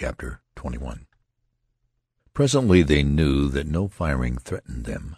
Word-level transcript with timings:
CHAPTER 0.00 0.40
XXI 0.56 1.04
Presently 2.32 2.82
they 2.82 3.02
knew 3.02 3.50
that 3.50 3.66
no 3.66 3.86
firing 3.86 4.38
threatened 4.38 4.86
them. 4.86 5.16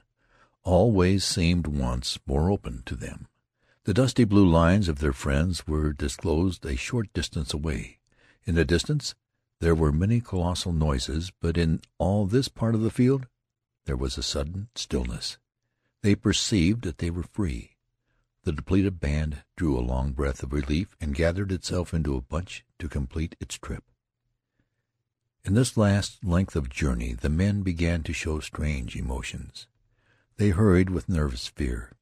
All 0.65 0.91
ways 0.91 1.23
seemed 1.23 1.69
once 1.69 2.19
more 2.27 2.51
open 2.51 2.83
to 2.87 2.97
them. 2.97 3.29
The 3.85 3.95
dusty 3.95 4.25
blue 4.25 4.51
lines 4.51 4.89
of 4.89 4.99
their 4.99 5.13
friends 5.13 5.69
were 5.69 5.93
disclosed 5.93 6.67
a 6.67 6.75
short 6.75 7.13
distance 7.13 7.55
away. 7.55 8.01
In 8.45 8.57
the 8.57 8.65
distance 8.65 9.15
there 9.61 9.77
were 9.77 9.93
many 9.93 10.21
colossal 10.21 10.73
noises, 10.73 11.31
but 11.41 11.57
in 11.57 11.81
all 11.99 12.27
this 12.27 12.49
part 12.49 12.75
of 12.75 12.81
the 12.81 12.91
field 12.91 13.29
there 13.85 13.97
was 13.97 14.19
a 14.19 14.23
sudden 14.25 14.67
stillness. 14.75 15.39
They 16.03 16.17
perceived 16.17 16.83
that 16.83 16.99
they 16.99 17.11
were 17.11 17.23
free. 17.23 17.77
The 18.43 18.51
depleted 18.51 18.99
band 18.99 19.45
drew 19.57 19.79
a 19.79 19.87
long 19.87 20.11
breath 20.11 20.43
of 20.43 20.53
relief 20.53 20.97
and 21.01 21.15
gathered 21.15 21.53
itself 21.53 21.95
into 21.95 22.17
a 22.17 22.21
bunch 22.21 22.65
to 22.81 22.89
complete 22.89 23.37
its 23.39 23.57
trip. 23.57 23.85
In 25.45 25.55
this 25.55 25.77
last 25.77 26.25
length 26.25 26.55
of 26.55 26.71
journey 26.71 27.15
the 27.15 27.29
men 27.29 27.63
began 27.63 28.05
to 28.05 28.13
show 28.13 28.39
strange 28.39 28.95
emotions. 28.95 29.67
They 30.37 30.51
hurried 30.51 30.89
with 30.89 31.09
nervous 31.09 31.49
fear. 31.49 31.93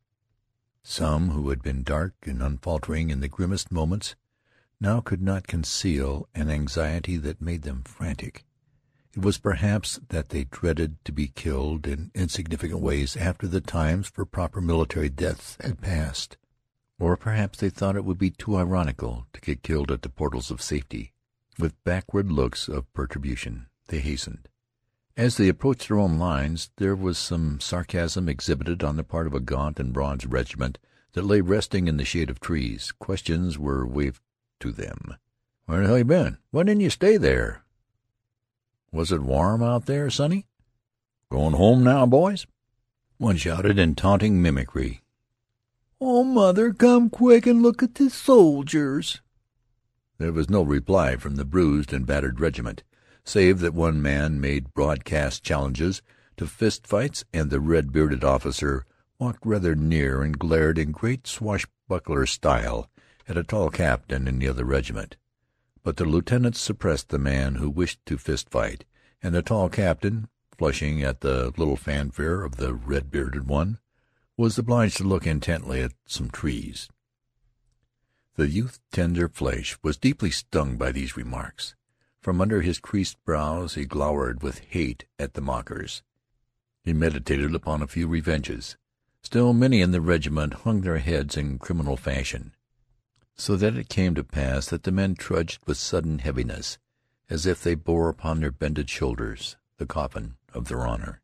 Some 0.83 1.31
who 1.31 1.49
had 1.49 1.63
been 1.63 1.83
dark 1.83 2.15
and 2.25 2.43
unfaltering 2.43 3.09
in 3.09 3.21
the 3.21 3.29
grimmest 3.29 3.73
moments 3.73 4.15
now 4.79 5.01
could 5.01 5.23
not 5.23 5.47
conceal 5.47 6.29
an 6.35 6.51
anxiety 6.51 7.17
that 7.17 7.41
made 7.41 7.63
them 7.63 7.83
frantic. 7.83 8.45
It 9.15 9.23
was 9.23 9.39
perhaps 9.39 9.99
that 10.11 10.29
they 10.29 10.45
dreaded 10.45 11.03
to 11.07 11.13
be 11.13 11.29
killed 11.29 11.87
in 11.87 12.11
insignificant 12.15 12.81
ways 12.81 13.17
after 13.17 13.49
the 13.49 13.63
times 13.63 14.09
for 14.09 14.27
proper 14.27 14.61
military 14.61 15.09
deaths 15.09 15.57
had 15.61 15.81
passed. 15.81 16.37
Or 16.99 17.17
perhaps 17.17 17.59
they 17.59 17.71
thought 17.71 17.97
it 17.97 18.05
would 18.05 18.19
be 18.19 18.31
too 18.31 18.57
ironical 18.57 19.27
to 19.33 19.41
get 19.41 19.63
killed 19.63 19.91
at 19.91 20.03
the 20.03 20.11
portals 20.11 20.51
of 20.51 20.61
safety. 20.61 21.15
With 21.61 21.85
backward 21.85 22.33
looks 22.33 22.69
of 22.69 22.91
perturbation 22.95 23.67
they 23.89 24.01
hastened. 24.01 24.49
As 25.15 25.37
they 25.37 25.49
approached 25.49 25.89
their 25.89 25.99
own 25.99 26.19
lines 26.19 26.71
there 26.79 26.97
was 26.97 27.19
some 27.19 27.61
sarcasm 27.61 28.31
exhibited 28.31 28.83
on 28.83 28.97
the 28.97 29.05
part 29.05 29.27
of 29.27 29.35
a 29.35 29.41
gaunt 29.41 29.79
and 29.79 29.93
bronzed 29.93 30.33
regiment 30.33 30.79
that 31.13 31.27
lay 31.27 31.43
resting 31.43 31.87
in 31.87 31.99
the 31.99 32.05
shade 32.07 32.31
of 32.31 32.41
trees. 32.41 32.93
Questions 32.93 33.59
were 33.59 33.87
waved 33.87 34.23
to 34.61 34.73
them. 34.73 35.17
"Where 35.67 35.83
the 35.83 35.87
hell 35.89 35.99
you 35.99 36.05
been? 36.05 36.39
Why 36.51 36.63
didn't 36.63 36.81
you 36.81 36.89
stay 36.89 37.19
there?" 37.19 37.63
Was 38.91 39.13
it 39.13 39.21
warm 39.21 39.63
out 39.63 39.85
there, 39.85 40.09
sonny? 40.09 40.47
Going 41.31 41.53
home 41.53 41.85
now, 41.85 42.07
boys? 42.07 42.47
One 43.19 43.37
shouted 43.37 43.79
in 43.79 43.97
taunting 43.97 44.41
mimicry. 44.41 45.03
Oh, 46.01 46.25
mother, 46.25 46.73
come 46.73 47.11
quick 47.11 47.47
and 47.47 47.61
look 47.61 47.83
at 47.83 47.97
the 47.97 48.09
soldiers. 48.09 49.21
There 50.21 50.33
was 50.35 50.51
no 50.51 50.61
reply 50.61 51.17
from 51.17 51.37
the 51.37 51.47
bruised 51.47 51.95
and 51.95 52.05
battered 52.05 52.41
regiment, 52.41 52.83
save 53.25 53.61
that 53.61 53.73
one 53.73 54.03
man 54.03 54.39
made 54.39 54.75
broadcast 54.75 55.43
challenges 55.43 56.03
to 56.37 56.47
fist 56.47 56.87
fights, 56.87 57.25
and 57.33 57.49
the 57.49 57.59
red-bearded 57.59 58.23
officer 58.23 58.85
walked 59.19 59.47
rather 59.47 59.75
near 59.75 60.21
and 60.21 60.39
glared 60.39 60.77
in 60.77 60.93
great 60.93 61.27
swashbuckler 61.27 62.27
style 62.27 62.91
at 63.31 63.39
a 63.39 63.43
tall 63.43 63.71
captain 63.71 64.29
in 64.29 64.39
the 64.39 64.49
other 64.49 64.67
regiment. 64.67 65.17
But 65.83 65.97
the 65.97 66.05
lieutenant 66.05 66.55
suppressed 66.55 67.09
the 67.09 67.19
man 67.19 67.55
who 67.55 67.71
wished 67.71 68.05
to 68.05 68.19
fist 68.19 68.51
fight, 68.51 68.85
and 69.23 69.35
the 69.35 69.41
tall 69.41 69.71
captain, 69.71 70.29
flushing 70.55 71.03
at 71.03 71.23
the 71.23 71.51
little 71.57 71.77
fanfare 71.77 72.43
of 72.43 72.57
the 72.57 72.75
red-bearded 72.75 73.49
one, 73.49 73.79
was 74.37 74.59
obliged 74.59 74.99
to 74.99 75.05
look 75.05 75.27
intently 75.27 75.81
at 75.81 75.93
some 76.05 76.29
trees. 76.29 76.91
The 78.41 78.49
youth's 78.49 78.81
tender 78.91 79.29
flesh 79.29 79.77
was 79.83 79.99
deeply 79.99 80.31
stung 80.31 80.79
by 80.79 80.93
these 80.93 81.15
remarks. 81.15 81.75
From 82.23 82.41
under 82.41 82.63
his 82.63 82.79
creased 82.79 83.23
brows 83.23 83.75
he 83.75 83.85
glowered 83.85 84.43
with 84.43 84.61
hate 84.61 85.05
at 85.19 85.35
the 85.35 85.43
mockers. 85.43 86.03
He 86.83 86.95
meditated 86.95 87.55
upon 87.55 87.83
a 87.83 87.87
few 87.87 88.09
revenges. 88.09 88.79
Still 89.23 89.53
many 89.53 89.83
in 89.83 89.91
the 89.91 90.01
regiment 90.01 90.55
hung 90.65 90.81
their 90.81 91.01
heads 91.01 91.37
in 91.37 91.59
criminal 91.59 91.99
fashion 91.99 92.55
so 93.37 93.57
that 93.57 93.77
it 93.77 93.91
came 93.91 94.15
to 94.15 94.25
pass 94.25 94.71
that 94.71 94.85
the 94.85 94.91
men 94.91 95.17
trudged 95.17 95.61
with 95.67 95.77
sudden 95.77 96.21
heaviness, 96.21 96.79
as 97.29 97.45
if 97.45 97.63
they 97.63 97.75
bore 97.75 98.09
upon 98.09 98.41
their 98.41 98.51
bended 98.51 98.89
shoulders 98.89 99.59
the 99.77 99.85
coffin 99.85 100.37
of 100.55 100.69
their 100.69 100.87
honor. 100.87 101.21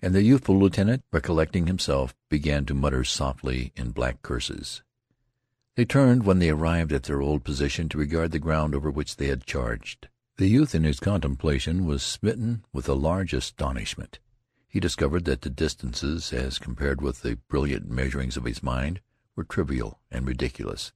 And 0.00 0.14
the 0.14 0.22
youthful 0.22 0.60
lieutenant, 0.60 1.02
recollecting 1.10 1.66
himself, 1.66 2.14
began 2.28 2.66
to 2.66 2.74
mutter 2.74 3.02
softly 3.02 3.72
in 3.74 3.90
black 3.90 4.22
curses. 4.22 4.84
They 5.74 5.86
turned 5.86 6.24
when 6.24 6.38
they 6.38 6.50
arrived 6.50 6.92
at 6.92 7.04
their 7.04 7.22
old 7.22 7.44
position 7.44 7.88
to 7.88 7.98
regard 7.98 8.30
the 8.30 8.38
ground 8.38 8.74
over 8.74 8.90
which 8.90 9.16
they 9.16 9.28
had 9.28 9.46
charged. 9.46 10.08
The 10.36 10.48
youth 10.48 10.74
in 10.74 10.84
his 10.84 11.00
contemplation 11.00 11.86
was 11.86 12.02
smitten 12.02 12.64
with 12.72 12.88
a 12.88 12.94
large 12.94 13.32
astonishment. 13.32 14.18
He 14.68 14.80
discovered 14.80 15.24
that 15.24 15.42
the 15.42 15.50
distances, 15.50 16.32
as 16.32 16.58
compared 16.58 17.00
with 17.00 17.22
the 17.22 17.36
brilliant 17.48 17.88
measurings 17.88 18.36
of 18.36 18.44
his 18.44 18.62
mind, 18.62 19.00
were 19.34 19.44
trivial 19.44 19.98
and 20.10 20.26
ridiculous. 20.26 20.92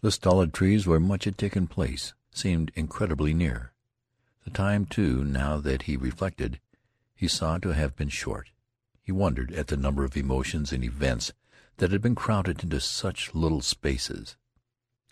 The 0.00 0.12
stolid 0.12 0.52
trees 0.52 0.86
where 0.86 1.00
much 1.00 1.24
had 1.24 1.36
taken 1.36 1.66
place 1.66 2.14
seemed 2.30 2.70
incredibly 2.76 3.34
near. 3.34 3.72
The 4.44 4.50
time, 4.50 4.86
too, 4.86 5.24
now 5.24 5.58
that 5.58 5.82
he 5.82 5.96
reflected, 5.96 6.60
he 7.16 7.26
saw 7.26 7.58
to 7.58 7.70
have 7.70 7.96
been 7.96 8.10
short. 8.10 8.52
He 9.02 9.10
wondered 9.10 9.52
at 9.52 9.66
the 9.66 9.76
number 9.76 10.04
of 10.04 10.16
emotions 10.16 10.72
and 10.72 10.84
events 10.84 11.32
that 11.78 11.90
had 11.90 12.02
been 12.02 12.14
crowded 12.14 12.62
into 12.62 12.80
such 12.80 13.34
little 13.34 13.60
spaces. 13.60 14.36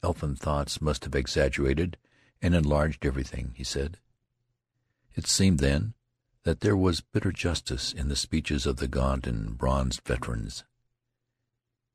Elfin 0.03 0.37
thoughts 0.37 0.81
must 0.81 1.05
have 1.05 1.15
exaggerated 1.15 1.97
and 2.43 2.55
enlarged 2.55 3.05
everything, 3.07 3.53
he 3.57 3.65
said. 3.65 3.99
It 5.15 5.27
seemed 5.27 5.61
then 5.61 5.95
that 6.43 6.61
there 6.61 6.77
was 6.77 7.01
bitter 7.01 7.33
justice 7.33 7.93
in 7.93 8.09
the 8.09 8.15
speeches 8.15 8.67
of 8.67 8.77
the 8.77 8.87
gaunt 8.87 9.27
and 9.27 9.57
bronzed 9.57 10.03
veterans. 10.07 10.65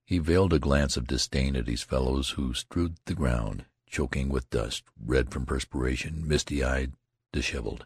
He 0.04 0.18
veiled 0.18 0.52
a 0.52 0.60
glance 0.60 0.98
of 0.98 1.08
disdain 1.08 1.56
at 1.56 1.68
his 1.68 1.84
fellows 1.84 2.32
who 2.32 2.54
strewed 2.54 2.98
the 3.06 3.14
ground, 3.14 3.66
choking 3.88 4.28
with 4.28 4.50
dust, 4.50 4.84
red 5.00 5.32
from 5.32 5.46
perspiration, 5.46 6.28
misty-eyed, 6.28 6.94
disheveled. 7.32 7.86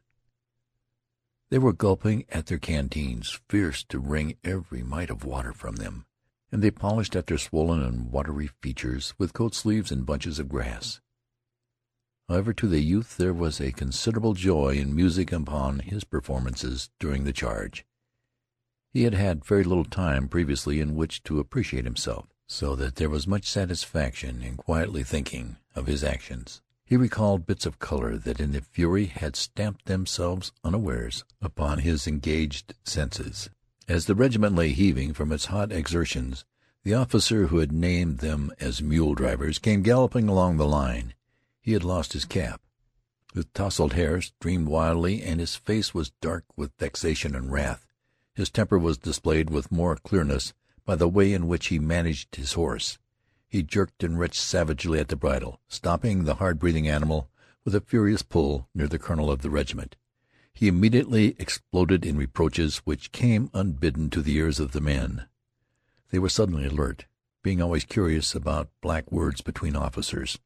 They 1.51 1.59
were 1.59 1.73
gulping 1.73 2.25
at 2.29 2.47
their 2.47 2.57
canteens, 2.57 3.39
fierce 3.47 3.83
to 3.85 3.99
wring 3.99 4.37
every 4.43 4.81
mite 4.81 5.11
of 5.11 5.23
water 5.23 5.53
from 5.53 5.75
them, 5.75 6.05
and 6.55 6.63
they 6.63 6.71
polished 6.71 7.17
at 7.17 7.27
their 7.27 7.37
swollen 7.37 7.83
and 7.83 8.13
watery 8.13 8.49
features 8.61 9.13
with 9.17 9.33
coat 9.33 9.53
sleeves 9.53 9.91
and 9.91 10.05
bunches 10.05 10.39
of 10.39 10.47
grass. 10.47 11.01
However, 12.29 12.53
to 12.53 12.67
the 12.69 12.79
youth 12.79 13.17
there 13.17 13.33
was 13.33 13.59
a 13.59 13.73
considerable 13.73 14.33
joy 14.33 14.75
in 14.75 14.95
music 14.95 15.33
upon 15.33 15.79
his 15.79 16.05
performances 16.05 16.89
during 16.97 17.25
the 17.25 17.33
charge. 17.33 17.85
He 18.93 19.03
had 19.03 19.13
had 19.13 19.43
very 19.43 19.65
little 19.65 19.83
time 19.83 20.29
previously 20.29 20.79
in 20.79 20.95
which 20.95 21.23
to 21.23 21.41
appreciate 21.41 21.83
himself, 21.83 22.27
so 22.47 22.73
that 22.77 22.95
there 22.95 23.09
was 23.09 23.27
much 23.27 23.49
satisfaction 23.49 24.41
in 24.41 24.55
quietly 24.55 25.03
thinking 25.03 25.57
of 25.75 25.87
his 25.87 26.05
actions. 26.05 26.61
He 26.85 26.95
recalled 26.95 27.45
bits 27.45 27.65
of 27.65 27.79
color 27.79 28.15
that 28.15 28.39
in 28.39 28.53
the 28.53 28.61
fury 28.61 29.07
had 29.07 29.35
stamped 29.35 29.87
themselves 29.87 30.53
unawares 30.63 31.25
upon 31.41 31.79
his 31.79 32.07
engaged 32.07 32.75
senses. 32.85 33.49
As 33.87 34.07
the 34.07 34.15
regiment 34.15 34.55
lay 34.55 34.69
heaving 34.69 35.13
from 35.13 35.31
its 35.31 35.45
hot 35.45 35.71
exertions, 35.71 36.43
the 36.83 36.95
officer 36.95 37.47
who 37.47 37.59
had 37.59 37.71
named 37.71 38.17
them 38.17 38.51
as 38.59 38.81
mule 38.81 39.13
drivers 39.13 39.59
came 39.59 39.83
galloping 39.83 40.27
along 40.27 40.57
the 40.57 40.65
line. 40.65 41.13
He 41.61 41.73
had 41.73 41.83
lost 41.83 42.13
his 42.13 42.25
cap. 42.25 42.61
His 43.35 43.45
tousled 43.53 43.93
hair 43.93 44.21
streamed 44.21 44.69
wildly, 44.69 45.21
and 45.21 45.39
his 45.39 45.55
face 45.55 45.93
was 45.93 46.13
dark 46.19 46.45
with 46.55 46.71
vexation 46.79 47.35
and 47.35 47.51
wrath. 47.51 47.85
His 48.33 48.49
temper 48.49 48.79
was 48.79 48.97
displayed 48.97 49.51
with 49.51 49.71
more 49.71 49.95
clearness 49.97 50.53
by 50.83 50.95
the 50.95 51.07
way 51.07 51.31
in 51.31 51.47
which 51.47 51.67
he 51.67 51.77
managed 51.77 52.37
his 52.37 52.53
horse. 52.53 52.97
He 53.47 53.61
jerked 53.61 54.03
and 54.03 54.17
wrenched 54.17 54.41
savagely 54.41 54.99
at 54.99 55.09
the 55.09 55.15
bridle, 55.15 55.59
stopping 55.67 56.23
the 56.23 56.35
hard-breathing 56.35 56.87
animal 56.87 57.29
with 57.63 57.75
a 57.75 57.81
furious 57.81 58.23
pull 58.23 58.67
near 58.73 58.87
the 58.87 58.99
colonel 58.99 59.29
of 59.29 59.43
the 59.43 59.49
regiment. 59.51 59.95
He 60.57 60.69
immediately 60.69 61.35
exploded 61.37 62.05
in 62.05 62.15
reproaches 62.15 62.77
which 62.85 63.11
came 63.11 63.49
unbidden 63.53 64.09
to 64.11 64.21
the 64.21 64.37
ears 64.37 64.57
of 64.57 64.71
the 64.71 64.79
men. 64.79 65.27
They 66.11 66.17
were 66.17 66.29
suddenly 66.29 66.65
alert, 66.65 67.07
being 67.43 67.61
always 67.61 67.83
curious 67.83 68.33
about 68.33 68.71
black 68.79 69.11
words 69.11 69.41
between 69.41 69.75
officers. 69.75 70.39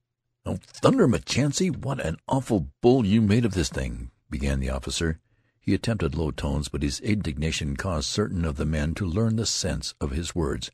"Oh, 0.48 0.58
thunder, 0.64 1.08
MacChesnay, 1.08 1.78
what 1.78 2.04
an 2.04 2.18
awful 2.28 2.72
bull 2.82 3.06
you 3.06 3.22
made 3.22 3.46
of 3.46 3.54
this 3.54 3.70
thing!" 3.70 4.10
began 4.32 4.60
the 4.60 4.72
officer. 4.72 5.20
He 5.60 5.76
attempted 5.76 6.16
low 6.16 6.32
tones, 6.32 6.70
but 6.70 6.82
his 6.82 7.00
indignation 7.02 7.78
caused 7.78 8.10
certain 8.10 8.46
of 8.46 8.56
the 8.56 8.66
men 8.66 8.96
to 8.96 9.06
learn 9.06 9.36
the 9.36 9.46
sense 9.46 9.94
of 10.02 10.10
his 10.10 10.34
words. 10.34 10.72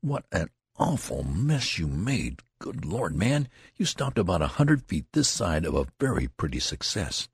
"What 0.00 0.26
an 0.32 0.50
awful 0.74 1.22
mess 1.22 1.78
you 1.78 1.86
made! 1.86 2.42
Good 2.58 2.84
Lord, 2.84 3.14
man, 3.14 3.48
you 3.76 3.86
stopped 3.86 4.18
about 4.18 4.42
a 4.42 4.58
hundred 4.58 4.82
feet 4.82 5.06
this 5.12 5.28
side 5.28 5.64
of 5.64 5.76
a 5.76 5.86
very 6.00 6.26
pretty 6.26 6.58
success. 6.58 7.28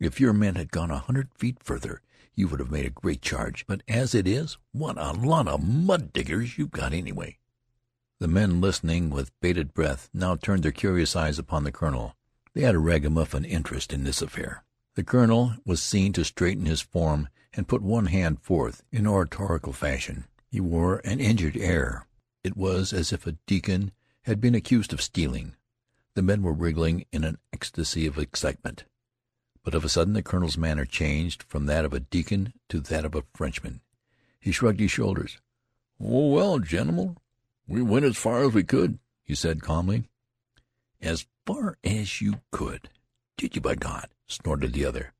If 0.00 0.18
your 0.18 0.32
men 0.32 0.56
had 0.56 0.72
gone 0.72 0.90
a 0.90 0.98
hundred 0.98 1.28
feet 1.34 1.58
further 1.62 2.00
you 2.34 2.48
would 2.48 2.60
have 2.60 2.70
made 2.70 2.86
a 2.86 2.90
great 2.90 3.20
charge. 3.20 3.66
But 3.66 3.82
as 3.86 4.14
it 4.14 4.26
is, 4.26 4.56
what 4.72 4.96
a 4.96 5.12
lot 5.12 5.46
of 5.46 5.62
mud 5.62 6.12
diggers 6.12 6.56
you've 6.56 6.70
got 6.70 6.94
anyway." 6.94 7.38
The 8.18 8.28
men, 8.28 8.60
listening 8.60 9.10
with 9.10 9.38
bated 9.40 9.74
breath, 9.74 10.08
now 10.14 10.36
turned 10.36 10.62
their 10.62 10.72
curious 10.72 11.14
eyes 11.14 11.38
upon 11.38 11.64
the 11.64 11.72
colonel. 11.72 12.16
They 12.54 12.62
had 12.62 12.74
a 12.74 12.78
ragamuffin 12.78 13.44
interest 13.44 13.92
in 13.92 14.04
this 14.04 14.22
affair. 14.22 14.64
The 14.94 15.04
colonel 15.04 15.56
was 15.64 15.82
seen 15.82 16.12
to 16.14 16.24
straighten 16.24 16.66
his 16.66 16.80
form 16.80 17.28
and 17.52 17.68
put 17.68 17.82
one 17.82 18.06
hand 18.06 18.40
forth 18.40 18.84
in 18.90 19.06
oratorical 19.06 19.72
fashion. 19.72 20.24
He 20.50 20.60
wore 20.60 21.00
an 21.04 21.20
injured 21.20 21.56
air. 21.56 22.06
It 22.42 22.56
was 22.56 22.92
as 22.92 23.12
if 23.12 23.26
a 23.26 23.36
deacon 23.46 23.92
had 24.22 24.40
been 24.40 24.54
accused 24.54 24.92
of 24.92 25.02
stealing. 25.02 25.56
The 26.14 26.22
men 26.22 26.42
were 26.42 26.52
wriggling 26.52 27.04
in 27.12 27.22
an 27.24 27.38
ecstasy 27.52 28.06
of 28.06 28.18
excitement. 28.18 28.84
But 29.62 29.74
of 29.74 29.84
a 29.84 29.88
sudden 29.88 30.14
the 30.14 30.22
colonel's 30.22 30.56
manner 30.56 30.84
changed 30.84 31.42
from 31.42 31.66
that 31.66 31.84
of 31.84 31.92
a 31.92 32.00
deacon 32.00 32.54
to 32.70 32.80
that 32.80 33.04
of 33.04 33.14
a 33.14 33.24
Frenchman. 33.34 33.82
He 34.40 34.52
shrugged 34.52 34.80
his 34.80 34.90
shoulders. 34.90 35.38
"Oh, 36.00 36.28
well, 36.28 36.58
gentlemen, 36.58 37.18
we 37.66 37.82
went 37.82 38.06
as 38.06 38.16
far 38.16 38.42
as 38.44 38.54
we 38.54 38.64
could," 38.64 38.98
he 39.22 39.34
said 39.34 39.60
calmly. 39.60 40.04
"As 41.00 41.26
far 41.44 41.76
as 41.84 42.22
you 42.22 42.40
could! 42.50 42.88
Did 43.36 43.54
you, 43.54 43.60
by 43.60 43.74
God!" 43.74 44.08
snorted 44.26 44.72
the 44.72 44.86
other. 44.86 45.12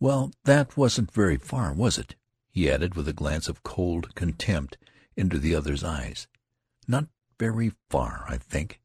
"Well, 0.00 0.32
that 0.44 0.76
wasn't 0.76 1.12
very 1.12 1.36
far, 1.36 1.72
was 1.72 1.98
it?" 1.98 2.16
he 2.50 2.70
added 2.70 2.94
with 2.94 3.06
a 3.06 3.12
glance 3.12 3.48
of 3.48 3.62
cold 3.62 4.14
contempt 4.14 4.76
into 5.16 5.38
the 5.38 5.54
other's 5.54 5.84
eyes. 5.84 6.26
"Not 6.88 7.06
very 7.38 7.72
far, 7.90 8.24
I 8.28 8.38
think. 8.38 8.80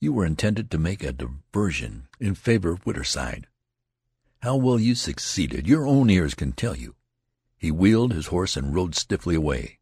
You 0.00 0.14
were 0.14 0.24
intended 0.24 0.70
to 0.70 0.78
make 0.78 1.02
a 1.02 1.12
diversion 1.12 2.08
in 2.18 2.34
favor 2.34 2.70
of 2.70 2.86
Whiterside. 2.86 3.46
How 4.42 4.56
well 4.56 4.80
you 4.80 4.94
succeeded 4.94 5.68
your 5.68 5.86
own 5.86 6.08
ears 6.08 6.34
can 6.34 6.52
tell 6.52 6.74
you." 6.74 6.94
He 7.58 7.70
wheeled 7.70 8.14
his 8.14 8.28
horse 8.28 8.56
and 8.56 8.74
rode 8.74 8.94
stiffly 8.94 9.34
away. 9.34 9.80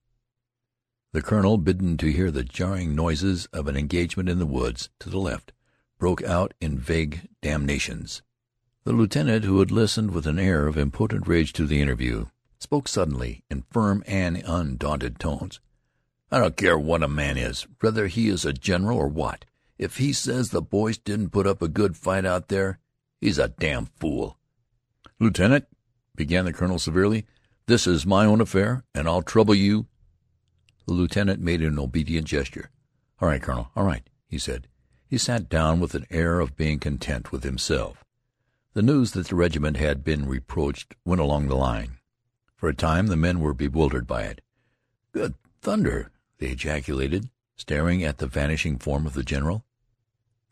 The 1.12 1.22
colonel, 1.22 1.58
bidden 1.58 1.96
to 1.98 2.10
hear 2.10 2.32
the 2.32 2.42
jarring 2.42 2.96
noises 2.96 3.46
of 3.52 3.68
an 3.68 3.76
engagement 3.76 4.28
in 4.28 4.40
the 4.40 4.46
woods 4.46 4.90
to 4.98 5.08
the 5.08 5.20
left, 5.20 5.52
broke 5.96 6.24
out 6.24 6.54
in 6.60 6.76
vague 6.76 7.28
damnations. 7.40 8.22
The 8.82 8.92
lieutenant, 8.92 9.44
who 9.44 9.60
had 9.60 9.70
listened 9.70 10.10
with 10.10 10.26
an 10.26 10.40
air 10.40 10.66
of 10.66 10.76
impotent 10.76 11.28
rage 11.28 11.52
to 11.52 11.64
the 11.64 11.80
interview, 11.80 12.26
spoke 12.58 12.88
suddenly 12.88 13.44
in 13.48 13.62
firm 13.70 14.02
and 14.08 14.42
undaunted 14.44 15.20
tones. 15.20 15.60
"I 16.32 16.40
don't 16.40 16.56
care 16.56 16.76
what 16.76 17.04
a 17.04 17.08
man 17.08 17.38
is, 17.38 17.68
whether 17.78 18.08
he 18.08 18.28
is 18.28 18.44
a 18.44 18.52
general 18.52 18.98
or 18.98 19.06
what. 19.06 19.44
If 19.78 19.98
he 19.98 20.12
says 20.12 20.50
the 20.50 20.60
boys 20.60 20.98
didn't 20.98 21.30
put 21.30 21.46
up 21.46 21.62
a 21.62 21.68
good 21.68 21.96
fight 21.96 22.24
out 22.24 22.48
there, 22.48 22.80
he's 23.20 23.38
a 23.38 23.48
damn 23.48 23.86
fool." 23.86 24.34
"Lieutenant," 25.20 25.66
began 26.14 26.44
the 26.44 26.52
colonel 26.52 26.78
severely, 26.78 27.26
"this 27.66 27.88
is 27.88 28.06
my 28.06 28.24
own 28.24 28.40
affair, 28.40 28.84
and 28.94 29.08
I'll 29.08 29.22
trouble 29.22 29.54
you 29.54 29.88
The 30.86 30.92
lieutenant 30.94 31.40
made 31.42 31.60
an 31.60 31.78
obedient 31.78 32.26
gesture. 32.28 32.70
"All 33.20 33.28
right, 33.28 33.42
colonel, 33.42 33.70
all 33.74 33.84
right," 33.84 34.08
he 34.28 34.38
said. 34.38 34.68
He 35.08 35.18
sat 35.18 35.48
down 35.48 35.80
with 35.80 35.94
an 35.94 36.06
air 36.08 36.38
of 36.38 36.56
being 36.56 36.78
content 36.78 37.32
with 37.32 37.42
himself. 37.42 38.04
The 38.74 38.82
news 38.82 39.10
that 39.12 39.26
the 39.26 39.34
regiment 39.34 39.76
had 39.76 40.04
been 40.04 40.28
reproached 40.28 40.94
went 41.04 41.20
along 41.20 41.48
the 41.48 41.56
line. 41.56 41.98
For 42.54 42.68
a 42.68 42.74
time 42.74 43.08
the 43.08 43.16
men 43.16 43.40
were 43.40 43.54
bewildered 43.54 44.06
by 44.06 44.22
it. 44.22 44.40
"Good 45.10 45.34
thunder!" 45.60 46.12
they 46.38 46.50
ejaculated, 46.50 47.28
staring 47.56 48.04
at 48.04 48.18
the 48.18 48.28
vanishing 48.28 48.78
form 48.78 49.04
of 49.04 49.14
the 49.14 49.24
general. 49.24 49.64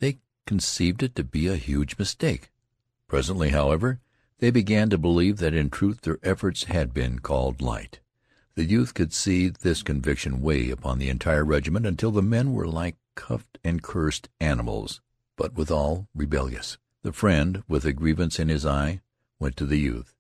They 0.00 0.18
conceived 0.44 1.04
it 1.04 1.14
to 1.14 1.24
be 1.24 1.46
a 1.46 1.56
huge 1.56 1.98
mistake. 1.98 2.50
Presently, 3.06 3.50
however, 3.50 4.00
they 4.38 4.50
began 4.50 4.90
to 4.90 4.98
believe 4.98 5.38
that 5.38 5.54
in 5.54 5.70
truth 5.70 6.02
their 6.02 6.18
efforts 6.22 6.64
had 6.64 6.92
been 6.92 7.18
called 7.18 7.62
light. 7.62 8.00
The 8.54 8.64
youth 8.64 8.94
could 8.94 9.12
see 9.12 9.48
this 9.48 9.82
conviction 9.82 10.40
weigh 10.40 10.70
upon 10.70 10.98
the 10.98 11.10
entire 11.10 11.44
regiment 11.44 11.86
until 11.86 12.10
the 12.10 12.22
men 12.22 12.52
were 12.52 12.66
like 12.66 12.96
cuffed 13.14 13.58
and 13.64 13.82
cursed 13.82 14.28
animals, 14.40 15.00
but 15.36 15.54
withal 15.54 16.08
rebellious. 16.14 16.78
The 17.02 17.12
friend, 17.12 17.62
with 17.68 17.84
a 17.84 17.92
grievance 17.92 18.38
in 18.38 18.48
his 18.48 18.66
eye, 18.66 19.00
went 19.38 19.56
to 19.56 19.66
the 19.66 19.78
youth. 19.78 20.14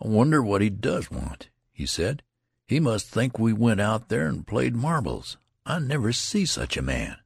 "I 0.00 0.08
wonder 0.08 0.42
what 0.42 0.62
he 0.62 0.70
does 0.70 1.10
want," 1.10 1.50
he 1.72 1.86
said. 1.86 2.22
"He 2.66 2.80
must 2.80 3.08
think 3.08 3.38
we 3.38 3.52
went 3.52 3.80
out 3.80 4.08
there 4.08 4.26
and 4.26 4.46
played 4.46 4.74
marbles. 4.74 5.36
I 5.66 5.78
never 5.78 6.12
see 6.12 6.46
such 6.46 6.76
a 6.76 6.82
man." 6.82 7.16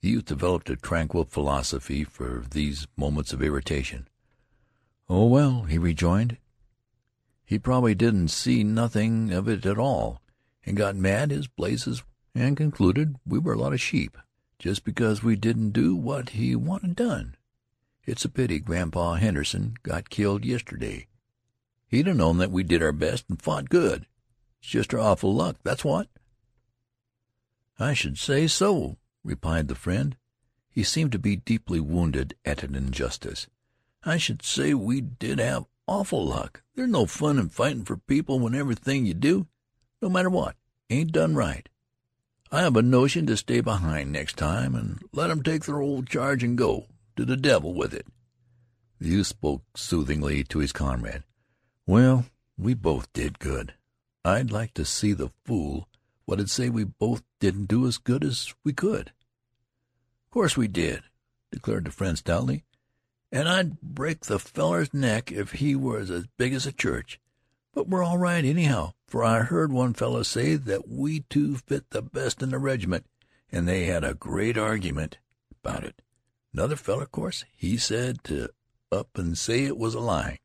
The 0.00 0.10
youth 0.10 0.26
developed 0.26 0.68
a 0.68 0.76
tranquil 0.76 1.24
philosophy 1.24 2.04
for 2.04 2.44
these 2.50 2.86
moments 2.96 3.32
of 3.32 3.42
irritation. 3.42 4.08
"Oh, 5.08 5.26
well," 5.26 5.62
he 5.64 5.78
rejoined. 5.78 6.38
He 7.44 7.60
probably 7.60 7.94
didn't 7.94 8.28
see 8.28 8.64
nothing 8.64 9.32
of 9.32 9.48
it 9.48 9.64
at 9.64 9.78
all, 9.78 10.20
and 10.64 10.76
got 10.76 10.96
mad 10.96 11.30
as 11.30 11.46
blazes 11.46 12.02
and 12.34 12.56
concluded 12.56 13.16
we 13.24 13.38
were 13.38 13.52
a 13.52 13.58
lot 13.58 13.72
of 13.72 13.80
sheep, 13.80 14.18
just 14.58 14.84
because 14.84 15.22
we 15.22 15.36
didn't 15.36 15.70
do 15.70 15.94
what 15.94 16.30
he 16.30 16.56
wanted 16.56 16.96
done. 16.96 17.36
It's 18.04 18.24
a 18.24 18.28
pity 18.28 18.58
Grandpa 18.58 19.14
Henderson 19.14 19.76
got 19.82 20.10
killed 20.10 20.44
yesterday. 20.44 21.06
He'd 21.86 22.08
'a' 22.08 22.14
known 22.14 22.38
that 22.38 22.50
we 22.50 22.64
did 22.64 22.82
our 22.82 22.92
best 22.92 23.26
and 23.28 23.40
fought 23.40 23.68
good. 23.68 24.06
It's 24.60 24.70
just 24.70 24.92
our 24.92 25.00
awful 25.00 25.32
luck, 25.32 25.58
that's 25.62 25.84
what." 25.84 26.08
"I 27.78 27.94
should 27.94 28.18
say 28.18 28.48
so," 28.48 28.96
replied 29.22 29.68
the 29.68 29.76
friend. 29.76 30.16
He 30.68 30.82
seemed 30.82 31.12
to 31.12 31.18
be 31.18 31.36
deeply 31.36 31.78
wounded 31.78 32.34
at 32.44 32.64
an 32.64 32.74
injustice. 32.74 33.46
"I 34.08 34.18
should 34.18 34.44
say 34.44 34.72
we 34.72 35.00
did 35.00 35.40
have 35.40 35.66
awful 35.88 36.24
luck. 36.24 36.62
There's 36.76 36.88
no 36.88 37.06
fun 37.06 37.40
in 37.40 37.48
fightin' 37.48 37.84
for 37.84 37.96
people 37.96 38.38
when 38.38 38.54
everything 38.54 39.04
you 39.04 39.14
do, 39.14 39.48
no 40.00 40.08
matter 40.08 40.30
what, 40.30 40.56
ain't 40.88 41.10
done 41.10 41.34
right. 41.34 41.68
I 42.52 42.60
have 42.60 42.76
a 42.76 42.82
notion 42.82 43.26
to 43.26 43.36
stay 43.36 43.60
behind 43.60 44.12
next 44.12 44.36
time 44.36 44.76
and 44.76 45.02
let 45.10 45.32
'em 45.32 45.42
take 45.42 45.64
their 45.64 45.80
old 45.80 46.08
charge 46.08 46.44
and 46.44 46.56
go 46.56 46.86
to 47.16 47.24
the 47.24 47.36
devil 47.36 47.74
with 47.74 47.92
it." 47.92 48.06
The 49.00 49.08
youth 49.08 49.26
spoke 49.26 49.64
soothingly 49.76 50.44
to 50.44 50.60
his 50.60 50.70
comrade. 50.70 51.24
"Well, 51.84 52.26
we 52.56 52.74
both 52.74 53.12
did 53.12 53.40
good. 53.40 53.74
I'd 54.24 54.52
like 54.52 54.72
to 54.74 54.84
see 54.84 55.14
the 55.14 55.32
fool 55.44 55.88
what'd 56.26 56.48
say 56.48 56.70
we 56.70 56.84
both 56.84 57.24
didn't 57.40 57.66
do 57.66 57.88
as 57.88 57.98
good 57.98 58.22
as 58.22 58.54
we 58.62 58.72
could." 58.72 59.08
"Of 59.08 60.30
course 60.30 60.56
we 60.56 60.68
did," 60.68 61.02
declared 61.50 61.86
the 61.86 61.90
friend 61.90 62.16
stoutly 62.16 62.62
and 63.32 63.48
I'd 63.48 63.80
break 63.80 64.20
the 64.20 64.38
feller's 64.38 64.94
neck 64.94 65.32
if 65.32 65.52
he 65.52 65.74
was 65.74 66.10
as 66.10 66.26
big 66.38 66.54
as 66.54 66.66
a 66.66 66.72
church. 66.72 67.20
But 67.74 67.88
we're 67.88 68.02
all 68.02 68.18
right 68.18 68.44
anyhow, 68.44 68.92
for 69.06 69.22
I 69.22 69.40
heard 69.40 69.72
one 69.72 69.94
fellow 69.94 70.22
say 70.22 70.54
that 70.54 70.88
we 70.88 71.20
two 71.28 71.56
fit 71.56 71.90
the 71.90 72.02
best 72.02 72.42
in 72.42 72.50
the 72.50 72.58
regiment, 72.58 73.06
and 73.50 73.66
they 73.66 73.84
had 73.84 74.04
a 74.04 74.14
great 74.14 74.56
argument 74.56 75.18
about 75.62 75.84
it. 75.84 76.00
Another 76.54 76.76
feller, 76.76 77.02
of 77.02 77.12
course, 77.12 77.44
he 77.54 77.76
said 77.76 78.24
to 78.24 78.48
up 78.90 79.18
and 79.18 79.36
say 79.36 79.64
it 79.64 79.76
was 79.76 79.94
a 79.94 80.00
lie. 80.00 80.38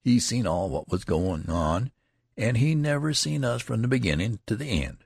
He 0.00 0.20
seen 0.20 0.46
all 0.46 0.68
what 0.68 0.88
was 0.88 1.04
goin' 1.04 1.48
on, 1.48 1.90
and 2.36 2.58
he 2.58 2.74
never 2.74 3.12
seen 3.14 3.44
us 3.44 3.62
from 3.62 3.82
the 3.82 3.88
beginnin' 3.88 4.38
to 4.46 4.54
the 4.54 4.84
end. 4.84 4.98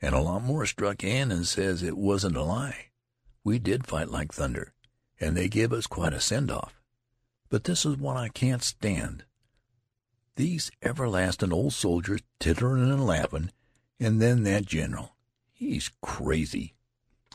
And 0.00 0.14
a 0.14 0.20
lot 0.20 0.42
more 0.42 0.64
struck 0.66 1.04
in 1.04 1.30
and 1.30 1.46
says 1.46 1.82
it 1.82 1.96
wasn't 1.96 2.36
a 2.36 2.42
lie. 2.42 2.86
We 3.44 3.58
did 3.58 3.86
fight 3.86 4.08
like 4.08 4.32
thunder 4.32 4.72
and 5.22 5.36
they 5.36 5.48
give 5.48 5.72
us 5.72 5.86
quite 5.86 6.12
a 6.12 6.20
send-off. 6.20 6.80
But 7.48 7.64
this 7.64 7.86
is 7.86 7.96
what 7.96 8.16
I 8.16 8.28
can't 8.28 8.62
stand. 8.62 9.24
These 10.36 10.70
everlastin' 10.82 11.52
old 11.52 11.74
soldiers 11.74 12.20
titterin' 12.40 12.90
and 12.90 13.06
laughin', 13.06 13.52
and 14.00 14.20
then 14.20 14.42
that 14.42 14.66
general. 14.66 15.16
He's 15.52 15.90
crazy." 16.00 16.74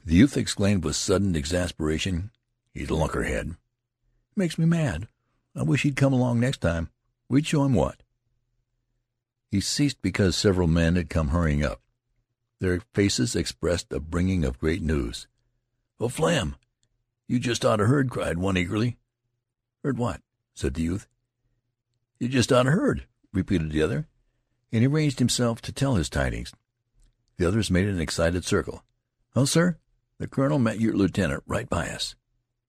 The 0.04 0.16
youth 0.16 0.36
exclaimed 0.36 0.84
with 0.84 0.96
sudden 0.96 1.36
exasperation, 1.36 2.32
"He's 2.74 2.90
a 2.90 2.94
lunkerhead. 2.94 3.56
Makes 4.36 4.58
me 4.58 4.66
mad. 4.66 5.08
I 5.56 5.64
wish 5.64 5.84
he'd 5.84 5.96
come 5.96 6.14
along 6.14 6.40
next 6.40 6.60
time. 6.60 6.90
We'd 7.30 7.48
show 7.48 7.64
him 7.64 7.74
what." 7.74 8.04
He 9.50 9.62
ceased 9.62 10.02
because 10.02 10.36
several 10.36 10.68
men 10.68 10.96
had 10.96 11.10
come 11.10 11.30
hurrying 11.30 11.64
up. 11.64 11.82
Their 12.60 12.82
faces 12.94 13.36
expressed 13.36 13.94
a 13.94 14.00
bringing 14.00 14.44
of 14.44 14.60
great 14.60 14.82
news. 14.82 15.28
"Oh, 16.00 16.10
Flem! 16.10 16.56
"You 17.28 17.40
just 17.40 17.66
ought 17.66 17.82
'a' 17.82 17.88
heard!" 17.88 18.10
cried 18.10 18.38
one 18.38 18.58
eagerly. 18.58 18.98
"Heard 19.84 19.98
what?" 19.98 20.22
said 20.54 20.74
the 20.74 20.82
youth. 20.82 21.08
"You 22.20 22.30
just 22.30 22.54
ought 22.54 22.68
'a' 22.68 22.72
heard," 22.72 23.06
repeated 23.34 23.72
the 23.72 23.82
other, 23.82 24.08
and 24.72 24.82
he 24.82 24.88
arranged 24.88 25.20
himself 25.20 25.62
to 25.64 25.72
tell 25.72 25.96
his 25.96 26.10
tidings. 26.10 26.54
The 27.38 27.46
others 27.46 27.70
made 27.70 27.88
an 27.88 28.00
excited 28.00 28.46
circle. 28.46 28.84
"Well, 29.36 29.46
sir, 29.46 29.78
the 30.18 30.28
colonel 30.28 30.58
met 30.58 30.80
your 30.80 30.94
lieutenant 30.94 31.44
right 31.46 31.70
by 31.70 31.90
us. 31.90 32.16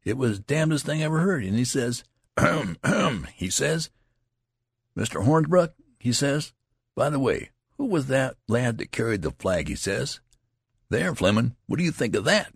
It 0.04 0.16
was 0.16 0.38
the 0.38 0.44
damnedest 0.44 0.84
thing 0.84 1.02
I 1.02 1.04
ever 1.04 1.20
heard, 1.20 1.44
and 1.44 1.56
he 1.56 1.64
says, 1.64 2.04
'Ahem! 2.36 2.76
ahem!' 2.82 3.28
he 3.34 3.50
says, 3.50 3.90
'Mr. 4.96 5.24
Hasbrouck,' 5.24 5.74
he 5.98 6.12
says, 6.12 6.52
'by 6.94 7.10
the 7.10 7.20
way, 7.20 7.50
who 7.76 7.86
was 7.86 8.06
that 8.06 8.36
lad 8.48 8.78
that 8.78 8.90
carried 8.90 9.22
the 9.22 9.30
flag?' 9.30 9.68
he 9.68 9.76
says. 9.76 10.20
There, 10.90 11.14
Fleming, 11.14 11.54
what 11.66 11.78
do 11.78 11.84
you 11.84 11.92
think 11.92 12.16
of 12.16 12.24
that? 12.24 12.52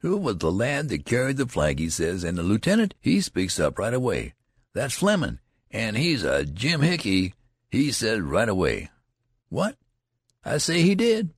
Who 0.00 0.16
was 0.16 0.38
the 0.38 0.50
lad 0.52 0.88
that 0.88 1.04
carried 1.04 1.36
the 1.36 1.46
flag, 1.46 1.78
he 1.78 1.90
says, 1.90 2.24
and 2.24 2.36
the 2.36 2.42
lieutenant, 2.42 2.94
he 3.00 3.20
speaks 3.20 3.60
up 3.60 3.78
right 3.78 3.92
away. 3.94 4.34
That's 4.72 4.94
Flemin', 4.94 5.40
and 5.70 5.96
he's 5.96 6.24
a 6.24 6.44
Jim 6.44 6.80
Hickey, 6.80 7.34
he 7.70 7.92
says 7.92 8.20
right 8.20 8.48
away. 8.48 8.90
What? 9.48 9.76
I 10.44 10.58
say 10.58 10.82
he 10.82 10.94
did. 10.94 11.30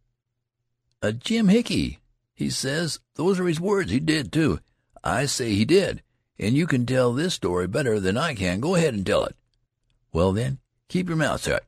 A 1.03 1.13
Jim 1.13 1.49
Hickey, 1.49 1.99
he 2.35 2.51
says. 2.51 3.01
Those 3.17 3.41
are 3.41 3.47
his 3.47 3.61
words. 3.61 3.91
He 3.91 3.99
did, 3.99 4.33
too. 4.33 4.61
I 5.03 5.27
say 5.27 5.55
he 5.55 5.65
did. 5.65 6.03
and 6.39 6.57
you 6.57 6.67
can 6.67 6.85
tell 6.85 7.13
this 7.13 7.35
story 7.35 7.67
better 7.69 8.01
than 8.01 8.17
I 8.17 8.35
can. 8.35 8.61
Go 8.61 8.75
ahead 8.75 8.95
and 8.95 9.07
tell 9.07 9.25
it." 9.25 9.37
"Well, 10.13 10.33
then, 10.33 10.59
keep 10.89 11.09
your 11.09 11.17
mouth 11.17 11.43
shut." 11.43 11.65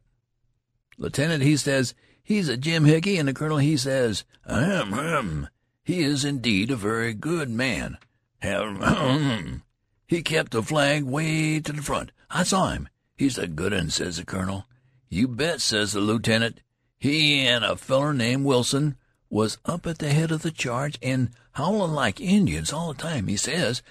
"Lieutenant, 0.99 1.43
he 1.43 1.57
says 1.57 1.95
he's 2.23 2.49
a 2.49 2.57
Jim 2.57 2.85
Hickey, 2.85 3.17
and 3.17 3.29
the 3.29 3.35
colonel 3.35 3.59
he 3.59 3.77
says, 3.77 4.25
ahem, 4.47 4.93
ahem, 4.95 5.49
he 5.85 6.03
is 6.03 6.25
indeed 6.25 6.71
a 6.71 6.77
very 6.77 7.15
good 7.15 7.51
man. 7.51 7.99
He 10.07 10.23
kept 10.23 10.53
the 10.53 10.63
flag 10.63 11.05
way 11.05 11.61
to 11.61 11.73
the 11.73 11.83
front. 11.83 12.13
I 12.31 12.43
saw 12.43 12.71
him. 12.71 12.89
He's 13.17 13.39
a 13.39 13.47
good 13.47 13.73
un,' 13.73 13.91
says 13.91 14.19
the 14.19 14.25
colonel. 14.25 14.67
You 15.09 15.29
bet,' 15.29 15.61
says 15.63 15.93
the 15.93 16.01
lieutenant. 16.01 16.61
He 16.99 17.41
and 17.47 17.65
a 17.65 17.75
feller 17.75 18.13
named 18.13 18.45
Wilson 18.45 18.97
was 19.31 19.59
up 19.65 19.87
at 19.87 19.99
the 19.99 20.11
head 20.11 20.31
of 20.31 20.43
the 20.43 20.51
charge 20.51 20.99
and 21.03 21.31
howlin' 21.53 21.95
like 21.95 22.21
Indians 22.21 22.73
all 22.73 22.93
the 22.93 23.03
time, 23.03 23.27
he 23.27 23.37
says. 23.37 23.83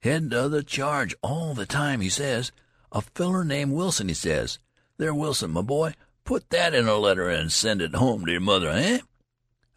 Head 0.00 0.32
of 0.32 0.50
the 0.50 0.62
charge 0.62 1.14
all 1.22 1.54
the 1.54 1.66
time, 1.66 2.00
he 2.00 2.08
says. 2.08 2.50
A 2.90 3.02
feller 3.02 3.44
named 3.44 3.72
Wilson, 3.72 4.08
he 4.08 4.14
says. 4.14 4.58
There, 4.96 5.14
Wilson, 5.14 5.50
my 5.50 5.62
boy, 5.62 5.94
put 6.24 6.50
that 6.50 6.74
in 6.74 6.88
a 6.88 6.96
letter 6.96 7.28
and 7.28 7.52
send 7.52 7.82
it 7.82 7.94
home 7.94 8.24
to 8.24 8.32
your 8.32 8.40
mother, 8.40 8.70
eh? 8.70 9.00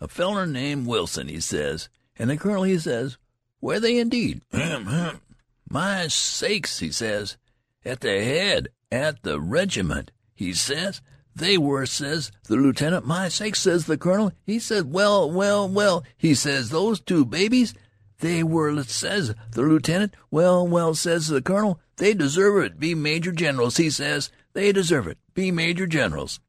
A 0.01 0.08
feller 0.08 0.46
named 0.46 0.88
Wilson, 0.88 1.27
he 1.29 1.39
says. 1.39 1.88
And 2.17 2.29
the 2.29 2.36
colonel, 2.36 2.63
he 2.63 2.77
says, 2.77 3.17
were 3.62 3.79
they 3.79 4.00
indeed? 4.00 4.41
Hem, 4.51 4.86
hem. 4.88 5.22
My 5.70 6.08
sakes, 6.08 6.79
he 6.79 6.91
says. 6.91 7.38
At 7.86 8.01
the 8.01 8.24
head, 8.24 8.70
at 8.91 9.24
the 9.24 9.39
regiment, 9.39 10.12
he 10.34 10.53
says. 10.53 11.01
They 11.34 11.58
were, 11.58 11.86
says 11.86 12.31
the 12.50 12.55
lieutenant. 12.55 13.05
My 13.05 13.29
sakes, 13.29 13.62
says 13.62 13.86
the 13.86 13.98
colonel. 13.98 14.34
He 14.46 14.60
says, 14.60 14.84
well, 14.84 15.31
well, 15.31 15.70
well, 15.70 16.03
he 16.17 16.36
says, 16.36 16.70
those 16.70 17.00
two 17.00 17.24
babies, 17.24 17.74
they 18.20 18.43
were, 18.43 18.84
says 18.84 19.34
the 19.51 19.62
lieutenant. 19.62 20.15
Well, 20.29 20.67
well, 20.67 20.93
says 20.93 21.27
the 21.27 21.41
colonel, 21.41 21.79
they 21.98 22.13
deserve 22.13 22.63
it. 22.65 22.79
Be 22.79 22.96
major 22.96 23.31
generals, 23.31 23.77
he 23.77 23.89
says. 23.89 24.29
They 24.53 24.74
deserve 24.74 25.08
it. 25.08 25.20
Be 25.34 25.51
major 25.51 25.88
generals. 25.88 26.39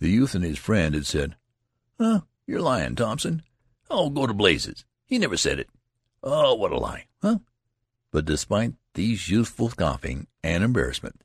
The 0.00 0.10
youth 0.10 0.34
and 0.34 0.44
his 0.44 0.58
friend 0.58 0.94
had 0.94 1.06
said, 1.06 1.36
Huh, 1.98 2.20
you're 2.46 2.60
lying, 2.60 2.94
Thompson. 2.94 3.42
Oh, 3.90 4.10
go 4.10 4.26
to 4.26 4.34
blazes. 4.34 4.84
He 5.06 5.18
never 5.18 5.36
said 5.36 5.58
it. 5.58 5.68
Oh, 6.22 6.54
what 6.54 6.72
a 6.72 6.78
lie, 6.78 7.06
huh? 7.20 7.38
But 8.10 8.24
despite 8.24 8.74
these 8.94 9.28
youthful 9.28 9.70
scoffing 9.70 10.26
and 10.42 10.62
embarrassment, 10.62 11.22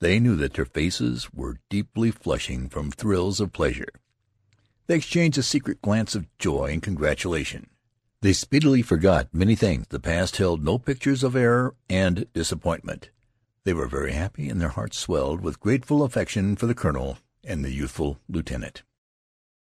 they 0.00 0.18
knew 0.18 0.36
that 0.36 0.54
their 0.54 0.64
faces 0.64 1.32
were 1.32 1.58
deeply 1.68 2.10
flushing 2.10 2.68
from 2.68 2.90
thrills 2.90 3.40
of 3.40 3.52
pleasure. 3.52 3.92
They 4.86 4.96
exchanged 4.96 5.38
a 5.38 5.42
secret 5.42 5.82
glance 5.82 6.14
of 6.14 6.26
joy 6.38 6.72
and 6.72 6.82
congratulation. 6.82 7.68
They 8.22 8.32
speedily 8.32 8.82
forgot 8.82 9.28
many 9.32 9.54
things. 9.54 9.86
The 9.88 10.00
past 10.00 10.36
held 10.36 10.64
no 10.64 10.78
pictures 10.78 11.22
of 11.22 11.36
error 11.36 11.74
and 11.88 12.26
disappointment. 12.32 13.10
They 13.64 13.72
were 13.72 13.86
very 13.86 14.12
happy, 14.12 14.48
and 14.48 14.60
their 14.60 14.68
hearts 14.70 14.98
swelled 14.98 15.42
with 15.42 15.60
grateful 15.60 16.02
affection 16.02 16.56
for 16.56 16.66
the 16.66 16.74
colonel 16.74 17.18
and 17.44 17.64
the 17.64 17.70
youthful 17.70 18.18
lieutenant. 18.28 18.82